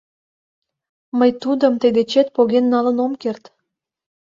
[1.17, 3.43] Мый тудым тый дечет поген налын ом керт.